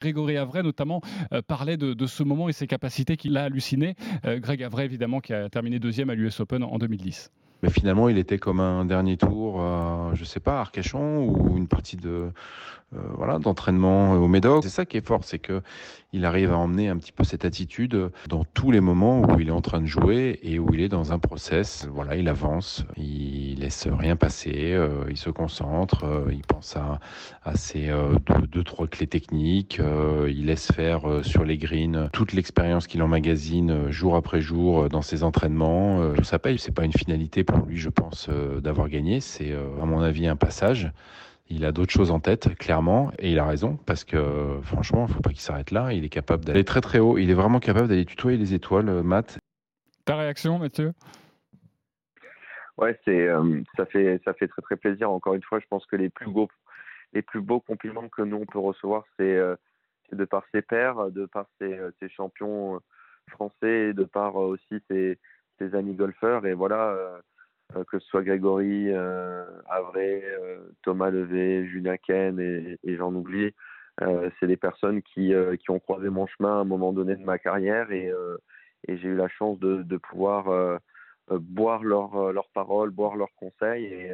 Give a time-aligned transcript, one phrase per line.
[0.00, 1.00] Grégory Avray notamment
[1.46, 3.94] parlait de, ce moment et ses capacités qu'il a halluciné.
[4.24, 7.30] Greg Avray évidemment qui a terminé deuxième à l'US Open en 2010.
[7.62, 9.60] Mais finalement, il était comme un dernier tour,
[10.14, 12.30] je je sais pas, Arcachon ou une partie de
[12.92, 14.64] euh, voilà d'entraînement au Médoc.
[14.64, 15.62] C'est ça qui est fort, c'est que
[16.12, 19.48] il arrive à emmener un petit peu cette attitude dans tous les moments où il
[19.48, 21.86] est en train de jouer et où il est dans un process.
[21.92, 26.98] Voilà, il avance, il laisse rien passer, euh, il se concentre, euh, il pense à,
[27.54, 29.80] ses deux, deux, trois clés techniques,
[30.28, 35.24] il laisse faire sur les greens toute l'expérience qu'il emmagasine jour après jour dans ses
[35.24, 36.14] entraînements.
[36.22, 38.28] ça paye, c'est pas une finalité pour lui, je pense,
[38.62, 39.20] d'avoir gagné.
[39.20, 40.92] C'est à mon avis un passage.
[41.52, 45.10] Il a d'autres choses en tête, clairement, et il a raison, parce que franchement, il
[45.10, 45.92] ne faut pas qu'il s'arrête là.
[45.92, 47.18] Il est capable d'aller très très haut.
[47.18, 49.38] Il est vraiment capable d'aller tutoyer les étoiles, euh, Matt.
[50.04, 50.92] Ta réaction, Mathieu?
[52.80, 55.10] Ouais, c'est euh, ça fait ça fait très très plaisir.
[55.10, 56.48] Encore une fois, je pense que les plus beaux
[57.12, 59.56] les plus beaux compliments que nous on peut recevoir, c'est euh,
[60.12, 62.80] de par ses pairs, de par ses, ses champions
[63.30, 65.18] français, de par aussi ses,
[65.58, 66.46] ses, amis golfeurs.
[66.46, 67.20] Et voilà
[67.76, 69.44] euh, que ce soit Grégory, euh,
[69.96, 73.54] euh, Thomas Levé, Julien Ken et, j'en oublie.
[74.40, 77.38] c'est des personnes qui, qui, ont croisé mon chemin à un moment donné de ma
[77.38, 78.10] carrière et,
[78.88, 80.80] et j'ai eu la chance de, de pouvoir
[81.28, 84.12] boire leurs leur paroles, boire leurs conseils et,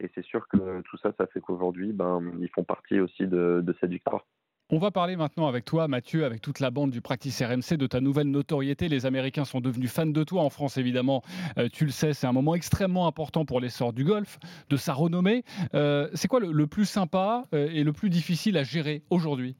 [0.00, 3.60] et c'est sûr que tout ça, ça fait qu'aujourd'hui, ben, ils font partie aussi de,
[3.64, 4.24] de cette victoire.
[4.70, 7.86] On va parler maintenant avec toi, Mathieu, avec toute la bande du Practice RMC, de
[7.86, 8.88] ta nouvelle notoriété.
[8.88, 11.22] Les Américains sont devenus fans de toi en France, évidemment.
[11.56, 14.92] Euh, tu le sais, c'est un moment extrêmement important pour l'essor du golf, de sa
[14.92, 15.42] renommée.
[15.72, 19.56] Euh, c'est quoi le, plus sympa euh, et le plus difficile à gérer aujourd'hui?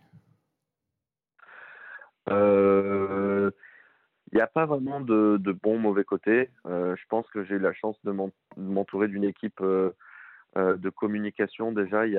[4.33, 6.51] Il n'y a pas vraiment de, de mauvais côté.
[6.67, 8.15] je pense que j'ai eu la chance de
[8.57, 12.13] m'entourer d'une équipe de communication déjà il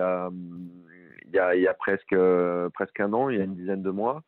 [1.34, 4.24] y a presque, euh, un an, il y a une dizaine de mois.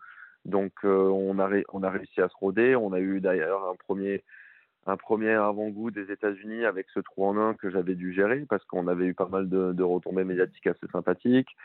[0.46, 2.76] Donc euh, on, a on a réussi à se roder.
[2.76, 7.70] On a eu d'ailleurs un premier, avant-goût des États-Unis avec ce trou en un que
[7.70, 11.56] j'avais dû gérer parce qu'on avait eu pas mal de, retombées médiatiques assez sympathiques.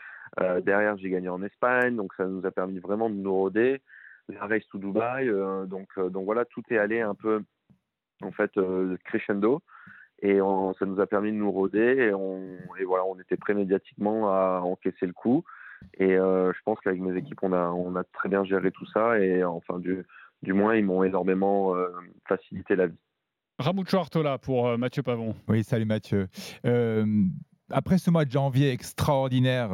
[0.41, 3.81] Euh, derrière, j'ai gagné en Espagne, donc ça nous a permis vraiment de nous roder.
[4.29, 5.29] La race to Dubaï,
[5.67, 7.43] donc, donc voilà, tout est allé un peu
[8.21, 8.51] en fait
[9.05, 9.61] crescendo
[10.21, 10.39] et
[10.79, 14.29] ça nous a permis de nous roder et, on, et voilà, on était prêt médiatiquement
[14.29, 15.43] à encaisser le coup.
[15.99, 18.85] Et euh, je pense qu'avec mes équipes, on a, on a très bien géré tout
[18.87, 20.05] ça et enfin, du,
[20.41, 21.89] du moins, ils m'ont énormément euh,
[22.27, 22.97] facilité la vie.
[23.59, 25.35] Ramucho Artola pour euh, Mathieu Pavon.
[25.47, 26.27] Oui, salut Mathieu.
[27.69, 29.69] après ce mois de janvier extraordinaire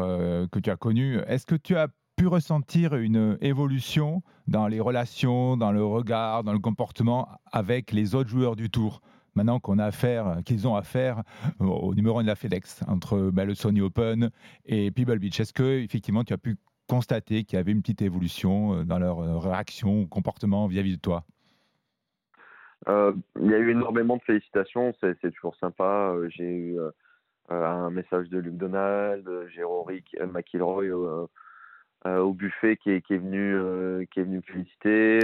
[0.52, 1.88] que tu as connu, est-ce que tu as
[2.28, 8.30] ressentir une évolution dans les relations, dans le regard, dans le comportement avec les autres
[8.30, 9.02] joueurs du tour
[9.36, 11.24] maintenant qu'on a affaire, qu'ils ont affaire
[11.60, 14.30] au numéro 1 de la FedEx entre bah, le Sony Open
[14.66, 15.40] et Pebble Beach.
[15.40, 16.58] Est-ce que effectivement tu as pu
[16.88, 20.98] constater qu'il y avait une petite évolution euh, dans leur euh, réaction ou comportement vis-à-vis
[20.98, 21.24] de toi?
[22.90, 26.14] Euh, Il y a eu énormément de félicitations, c'est toujours sympa.
[26.28, 26.78] J'ai eu
[27.50, 29.28] un message de Luc Donald,
[29.64, 30.04] Rory
[30.34, 30.90] McIlroy
[32.06, 35.20] au buffet qui est, qui est venu qui est venu féliciter.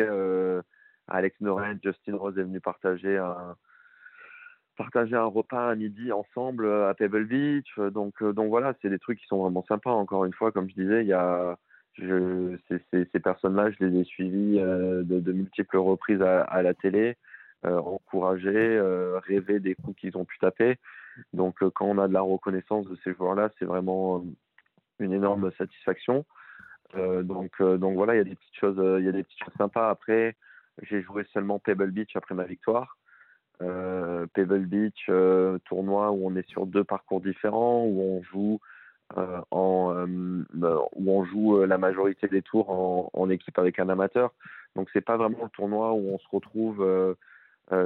[1.08, 3.56] Alex Noren, Justin Rose est venu partager un,
[4.80, 7.68] partager un repas à midi ensemble euh, à Pebble Beach.
[7.78, 9.92] Euh, donc, euh, donc voilà, c'est des trucs qui sont vraiment sympas.
[9.92, 11.58] Encore une fois, comme je disais, il y a
[11.96, 17.18] je, ces, personnes-là, je les ai suivies de, multiples reprises à, la télé,
[17.66, 18.80] euh, encouragées,
[19.28, 20.78] rêver des coups qu'ils ont pu taper.
[21.34, 24.24] Donc quand on a de la reconnaissance de ces joueurs-là, c'est vraiment
[25.00, 26.26] une énorme satisfaction.
[26.96, 29.54] Donc, donc voilà, il y a des petites choses, il y a des petites choses
[29.58, 29.90] sympas.
[29.90, 30.36] Après,
[30.84, 32.98] j'ai joué seulement Pebble Beach après ma victoire.
[33.62, 38.60] Euh, Pebble Beach, euh, tournoi où on est sur deux parcours différents, où on joue
[39.18, 40.08] euh, en,
[40.96, 44.32] où on joue la majorité des tours en, équipe avec un amateur.
[44.76, 47.16] Donc c'est pas vraiment le tournoi où on se retrouve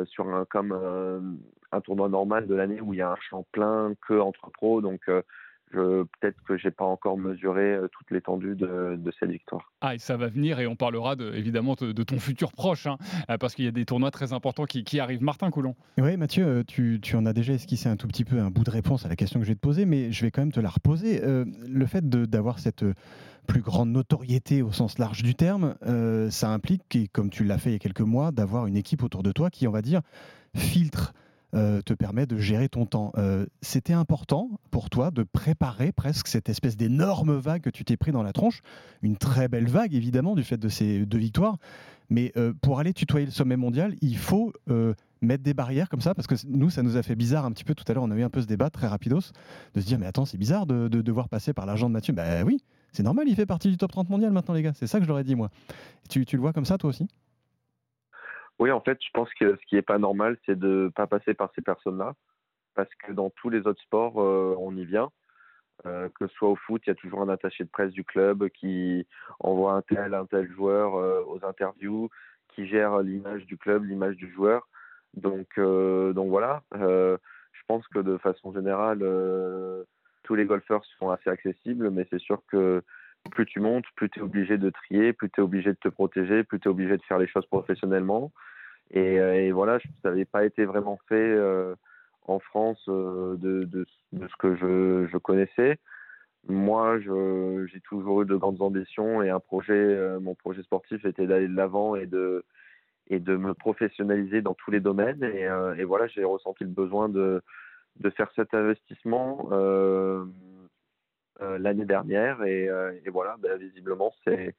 [0.05, 1.37] sur un comme
[1.71, 4.81] un tournoi normal de l'année où il y a un champ plein que entre pros.
[4.81, 5.09] Donc
[5.79, 9.71] peut-être que j'ai pas encore mesuré euh, toute l'étendue de, cette victoire.
[9.81, 12.97] Ah, et ça va venir et on parlera de, évidemment de, ton futur proche, hein,
[13.29, 15.23] euh, parce qu'il y a des tournois très importants qui, arrivent.
[15.23, 15.75] Martin Coulon.
[15.97, 18.71] Oui, Mathieu, euh, tu, en as déjà esquissé un tout petit peu un bout de
[18.71, 20.59] réponse à la question que je vais te poser, mais je vais quand même te
[20.59, 21.21] la reposer.
[21.23, 22.85] le fait d'avoir cette
[23.47, 25.75] plus grande notoriété au sens large du terme,
[26.29, 29.23] ça implique, comme tu l'as fait il y a quelques mois, d'avoir une équipe autour
[29.23, 30.01] de toi qui, on va dire,
[30.55, 31.13] filtre
[31.55, 33.11] euh, te permet de gérer ton temps.
[33.17, 37.95] Euh, c'était important pour toi de préparer presque cette espèce d'énorme vague que tu t'es
[37.95, 38.61] pris dans la tronche.
[39.01, 41.57] Une très belle vague, évidemment, du fait de ces deux victoires.
[42.09, 44.53] Mais euh, pour aller tutoyer le sommet mondial, il faut
[45.21, 47.63] mettre des barrières comme ça, parce que nous, ça nous a fait bizarre un petit
[47.63, 48.03] peu tout à l'heure.
[48.03, 49.31] On a eu un peu ce débat très rapidos
[49.73, 52.13] de se dire, mais attends, c'est bizarre de, devoir passer par l'argent de Mathieu.
[52.13, 54.73] Ben oui, C'est normal, il fait partie du top 30 mondial maintenant, les gars.
[54.73, 55.49] C'est ça que je leur ai dit, moi.
[56.09, 57.07] Tu, tu le vois comme ça, toi aussi?
[58.59, 61.07] Oui, en fait, je pense que ce qui n'est pas normal, c'est de ne pas
[61.07, 62.13] passer par ces personnes-là.
[62.75, 65.09] Parce que dans tous les autres sports, euh, on y vient.
[65.85, 68.03] Euh, que ce soit au foot, il y a toujours un attaché de presse du
[68.03, 69.07] club qui
[69.39, 72.09] envoie un tel, un tel joueur euh, aux interviews,
[72.49, 74.67] qui gère l'image du club, l'image du joueur.
[75.15, 78.99] Donc, donc voilà, je pense que de façon générale,
[80.23, 82.83] tous les golfeurs sont assez accessibles, mais c'est sûr que
[83.31, 85.89] plus tu montes, plus tu es obligé de trier, plus tu es obligé de te
[85.89, 88.31] protéger, plus tu es obligé de faire les choses professionnellement.
[88.91, 91.37] Et, et voilà, ça n'avait pas été vraiment fait
[92.25, 95.77] en France de, de, ce que je, connaissais.
[96.47, 101.47] Moi, j'ai toujours eu de grandes ambitions et un projet, mon projet sportif était d'aller
[101.47, 102.43] de l'avant et de,
[103.09, 105.23] me professionnaliser dans tous les domaines.
[105.23, 107.41] Et, voilà, j'ai ressenti le besoin de,
[108.15, 110.25] faire cet investissement euh, euh,
[111.39, 112.69] l'année dernière et,
[113.05, 114.55] et voilà, ben, visiblement c'est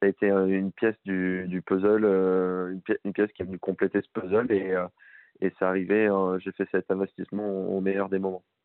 [0.00, 4.02] ça a été une pièce du, puzzle, une, pièce, une, pièce, qui est venue compléter
[4.02, 4.74] ce puzzle et,
[5.40, 8.44] et c'est arrivé, j'ai fait cet investissement au meilleur des moments.